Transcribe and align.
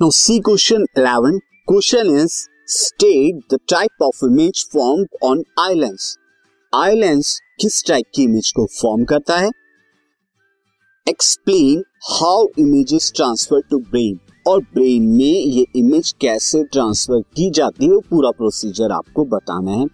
Now, 0.00 0.10
see 0.10 0.40
question 0.40 0.86
11. 0.96 1.40
Question 1.66 2.08
is, 2.08 2.48
state 2.66 3.34
the 3.48 3.58
type 3.68 4.00
of 4.00 4.14
image 4.22 4.64
formed 4.72 5.06
on 5.22 5.44
eye 5.58 5.74
lens. 5.74 6.18
Eye 6.72 6.94
lens 6.94 7.40
किस 7.60 7.84
type 7.86 8.06
की 8.14 8.22
image 8.22 8.52
को 8.56 8.66
form 8.66 9.04
करता 9.04 9.36
है? 9.36 9.50
Explain 11.08 11.84
how 12.10 12.46
image 12.58 12.94
is 12.94 13.12
transfer 13.16 13.60
to 13.70 13.78
brain 13.78 14.18
और 14.46 14.60
brain 14.60 15.02
में 15.02 15.24
ये 15.24 15.66
image 15.76 16.14
कैसे 16.20 16.64
transfer 16.64 17.20
की 17.20 17.50
जाती 17.50 17.84
है, 17.84 17.90
वो 17.90 18.00
पूरा 18.00 18.30
प्रोसीजर 18.30 18.92
आपको 18.92 19.24
बताना 19.24 19.70
है। 19.70 19.86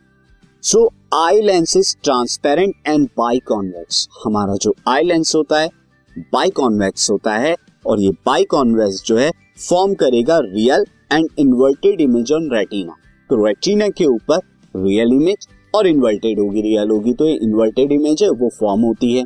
So 0.63 0.91
eye 1.15 1.41
lens 1.41 1.77
is 1.77 1.97
transparent 2.05 2.75
and 2.89 3.09
bi 3.19 3.39
convex 3.39 4.09
हमारा 4.25 4.55
जो 4.55 4.75
आई 4.89 5.03
लेंस 5.03 5.35
होता 5.35 5.61
है 5.61 5.71
बाई 6.19 6.51
कॉन्वेक्स 6.51 7.11
होता 7.11 7.37
है। 7.37 7.57
और 7.87 8.01
ये 8.01 8.11
बाई 8.27 8.45
कॉन्वेक्स 8.45 9.03
जो 9.07 9.17
है 9.17 9.31
फॉर्म 9.61 9.95
करेगा 9.95 10.39
real 10.45 10.85
and 11.13 11.29
inverted 11.39 12.01
image 12.01 12.33
on 12.33 12.49
retina 12.53 12.97
तो 13.31 13.45
रेटिना 13.47 13.89
के 13.89 14.05
ऊपर 14.07 14.39
रियल 14.77 15.13
इमेज 15.13 15.49
और 15.75 15.87
इन्वर्टेड 15.87 16.39
होगी 16.39 16.63
रियल 16.63 16.91
होगी 16.91 17.13
तो 17.13 17.27
ये 17.27 17.35
इन्वर्टेड 17.35 17.93
इमेज 17.93 18.23
है, 18.23 18.29
वो 18.31 18.49
फॉर्म 18.61 18.81
होती 18.83 19.13
है। 19.17 19.25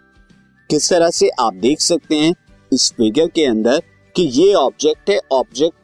किस 0.70 0.90
तरह 0.90 1.10
से 1.10 1.28
आप 1.40 1.54
देख 1.54 1.80
सकते 1.80 2.16
हैं 2.16 2.34
इस 2.72 2.90
फिगर 2.92 3.26
के 3.26 3.44
अंदर 3.44 3.80
कि 4.16 4.22
ये 4.34 4.52
ऑब्जेक्ट 4.54 5.10
है 5.10 5.18
ऑब्जेक्ट 5.32 5.76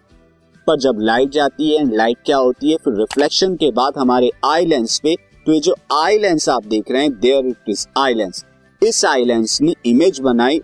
पर 0.66 0.78
जब 0.78 0.98
लाइट 1.00 1.30
जाती 1.30 1.74
है 1.76 1.84
लाइट 1.96 2.18
क्या 2.26 2.36
होती 2.36 2.70
है, 2.70 2.76
फिर 2.76 2.94
रिफ्लेक्शन 2.94 3.54
के 3.56 3.70
बाद 3.70 3.98
हमारे 3.98 4.30
आई 4.44 4.66
लेंस 4.66 4.98
पे 5.02 5.14
तो 5.46 5.52
ये 5.52 5.60
जो 5.60 5.74
आई 5.94 6.18
लेंस 6.18 6.48
आप 6.48 6.66
देख 6.66 6.90
रहे 6.90 7.02
हैं 7.02 7.12
there 7.12 7.46
it 7.46 7.70
is 7.70 7.86
eye 7.98 8.14
lens 8.14 8.44
इस 8.82 9.04
आई 9.04 9.24
लेंस 9.24 9.60
ने 9.62 9.74
इमेज 9.86 10.20
बनाई 10.20 10.60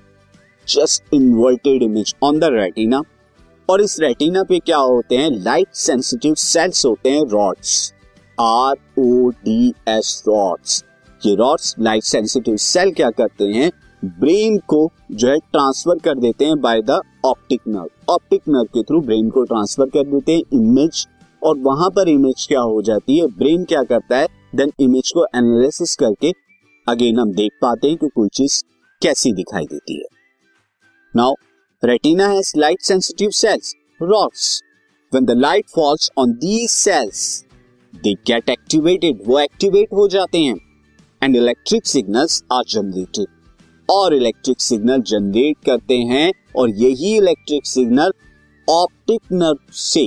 just 0.67 1.15
inverted 1.15 1.83
image 1.83 2.15
on 2.23 2.39
the 2.39 2.45
retina 2.53 3.03
और 3.69 3.83
इस 3.83 3.97
रेटिना 4.01 4.43
पे 4.43 4.59
क्या 4.59 4.77
होते 4.77 5.17
हैं? 5.17 5.31
लाइट 5.31 5.69
सेंसिटिव 5.75 6.35
सेल्स 6.35 6.85
होते 6.87 7.11
हैं 7.11 7.25
rods 7.27 7.93
R 8.41 8.77
O 8.99 9.29
D 9.29 9.69
S 9.89 10.23
rods 10.29 10.85
ये 11.27 11.35
रॉड्स 11.35 11.75
लाइट 11.81 12.03
सेंसिटिव 12.03 12.57
सेल 12.57 12.93
क्या 12.93 13.11
करते 13.11 13.45
हैं? 13.45 13.71
ब्रेन 14.05 14.59
को 14.59 14.91
जो 15.13 15.29
है 15.29 15.39
ट्रांसफ़र 15.39 15.99
कर 15.99 16.19
देते 16.19 16.45
हैं 16.45 16.61
by 16.61 16.83
the 16.83 17.01
optic 17.25 17.61
nerve 17.69 18.13
optic 18.13 18.43
nerve 18.49 18.65
के 18.65 18.83
थ्रू 18.83 19.01
ब्रेन 19.01 19.31
को 19.31 19.43
ट्रांसफ़र 19.43 19.87
कर 19.87 20.05
देते 20.05 20.33
हैं 20.33 20.43
इमेज 20.55 21.07
और 21.43 21.59
वहाँ 21.59 21.91
पर 21.91 22.09
इमेज 22.09 22.47
क्या 22.49 22.61
हो 22.61 22.83
जाती 22.83 23.19
है? 23.19 23.27
ब्रेन 23.27 23.65
क्या 23.65 23.83
करता 23.83 24.17
है? 24.17 24.29
देन 24.55 24.73
इमेज 24.81 25.13
को 25.15 25.25
एनालिसिस 25.37 25.97
करके 25.97 26.33
अगेन 26.89 27.19
हम 27.19 27.33
देख 27.33 27.53
पाते 27.63 27.89
हैं 27.89 27.97
कि 27.97 28.09
कोई 28.09 28.29
चीज़ 28.29 28.63
कैसी 29.03 29.33
दिखाई 29.33 29.65
देती 29.65 29.97
है। 29.97 30.05
Now 31.17 31.35
Retina 31.87 32.27
has 32.27 32.57
light 32.57 32.83
sensitive 32.83 33.33
cells, 33.33 33.77
rods. 34.01 34.61
When 35.13 35.27
the 35.27 35.37
light 35.37 35.69
falls 35.69 36.11
on 36.17 36.37
these 36.41 36.73
cells, 36.73 37.45
they 37.95 38.15
get 38.25 38.49
activated. 38.49 39.21
वो 39.27 39.39
एक्टिवेट 39.41 39.93
हो 39.93 40.07
जाते 40.09 40.39
हैं 40.39 40.57
and 41.23 41.37
electric 41.37 41.87
signals 41.87 42.43
are 42.53 42.65
generated 42.69 43.27
और 43.89 44.15
इलेक्ट्रिक 44.15 44.61
सिग्नल 44.61 45.03
जनरेट 45.03 45.57
करते 45.67 45.99
हैं 46.09 46.31
और 46.57 46.71
यही 46.77 47.17
इलेक्ट्रिक 47.17 47.67
सिग्नल 47.67 48.13
ऑप्टिक 48.69 49.33
नर्व 49.33 49.73
से 49.83 50.07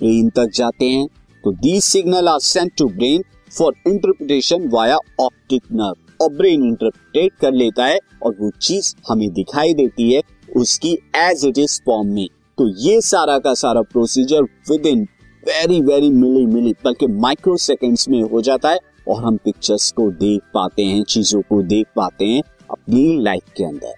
ब्रेन 0.00 0.30
तक 0.36 0.50
जाते 0.54 0.88
हैं 0.88 1.06
तो 1.44 1.52
these 1.62 1.82
signal 1.84 2.28
are 2.28 2.40
sent 2.46 2.72
to 2.78 2.88
brain 2.90 3.22
for 3.52 3.74
interpretation 3.86 4.68
via 4.72 4.98
optic 5.20 5.72
nerve 5.72 6.24
और 6.24 6.34
ब्रेन 6.36 6.64
इंटरप्रिटेट 6.64 7.40
कर 7.40 7.52
लेता 7.54 7.86
है 7.86 7.98
और 8.22 8.36
वो 8.40 8.50
चीज़ 8.60 8.94
हमें 9.08 9.28
दिखाई 9.32 9.74
देती 9.74 10.12
है 10.12 10.22
उसकी 10.56 10.92
एज 11.16 11.44
इट 11.44 11.58
इज़ 11.58 11.80
फॉर्म 11.86 12.08
में। 12.08 12.26
तो 12.58 12.68
ये 12.78 13.00
सारा 13.00 13.38
का 13.38 13.54
सारा 13.54 13.82
procedure 13.82 14.42
within 14.86 15.06
very 15.46 15.80
very 15.80 16.10
milli 16.10 16.46
milli 16.46 16.74
बल्कि 16.84 17.06
माइक्रो 17.06 17.56
सेकेंड्स 17.56 18.08
में 18.08 18.22
हो 18.22 18.40
जाता 18.40 18.70
है 18.70 18.78
और 19.08 19.22
हम 19.24 19.36
पिक्चर्स 19.36 19.90
को 19.92 20.10
देख 20.10 20.40
पाते 20.54 20.84
हैं, 20.84 21.02
चीज़ों 21.04 21.40
को 21.42 21.62
देख 21.62 21.86
पाते 21.96 22.24
हैं 22.24 22.42
अपनी 22.70 23.22
लाइफ 23.22 23.52
के 23.56 23.64
अंदर। 23.64 23.94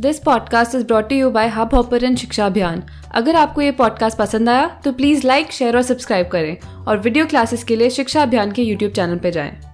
This 0.00 0.18
podcast 0.18 0.74
is 0.74 0.84
brought 0.84 1.12
you 1.12 1.30
by 1.30 1.48
hub 1.48 1.74
hopper 1.74 2.14
Shiksha 2.16 2.46
Abhiyan 2.46 2.82
अगर 3.14 3.36
आपको 3.36 3.62
ये 3.62 3.70
पॉडकास्ट 3.72 4.18
पसंद 4.18 4.48
आया 4.48 4.66
तो 4.84 4.92
प्लीज़ 4.92 5.26
लाइक 5.26 5.52
शेयर 5.52 5.76
और 5.76 5.82
सब्सक्राइब 5.82 6.28
करें। 6.28 6.84
और 6.86 6.98
वीडियो 6.98 7.26
क्लासेस 7.26 7.64
के 7.64 7.76
लिए 7.76 7.90
शिक्षा 7.90 8.22
अभियान 8.22 8.52
के 8.52 8.62
यूट्यूब 8.62 8.92
चैनल 8.92 9.18
पर 9.18 9.30
जाएँ। 9.30 9.67